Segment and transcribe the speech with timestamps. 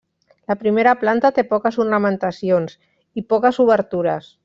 [0.51, 2.77] La primera planta té poques ornamentacions
[3.23, 4.37] i poques obertures.